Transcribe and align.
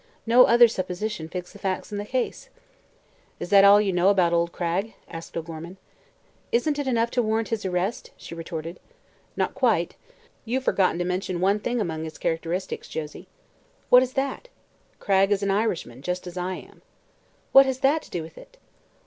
No 0.25 0.45
other 0.45 0.67
supposition 0.67 1.29
fits 1.29 1.53
the 1.53 1.59
facts 1.59 1.91
in 1.91 1.99
the 1.99 2.05
case." 2.07 2.49
"Is 3.39 3.51
that 3.51 3.63
all 3.63 3.79
you 3.79 3.93
know 3.93 4.09
about 4.09 4.33
old 4.33 4.51
Cragg?" 4.51 4.95
asked 5.07 5.37
O'Gorman. 5.37 5.77
"Isn't 6.51 6.79
it 6.79 6.87
enough 6.87 7.11
to 7.11 7.21
warrant 7.21 7.49
his 7.49 7.65
arrest?" 7.67 8.09
she 8.17 8.33
retorted. 8.33 8.79
"Not 9.37 9.53
quite. 9.53 9.95
You've 10.43 10.63
forgotten 10.63 10.97
to 10.97 11.05
mention 11.05 11.39
one 11.39 11.59
thing 11.59 11.79
among 11.79 12.03
his 12.03 12.17
characteristics, 12.17 12.87
Josie." 12.89 13.27
"What 13.91 14.01
is 14.01 14.13
that?" 14.13 14.47
"Cragg 14.99 15.31
is 15.31 15.43
an 15.43 15.51
Irishman 15.51 16.01
just 16.01 16.25
as 16.25 16.35
I 16.35 16.55
am." 16.55 16.81
"What 17.51 17.67
has 17.67 17.81
that 17.81 18.01
to 18.01 18.09
do 18.09 18.23
with 18.23 18.39
it?" 18.39 18.57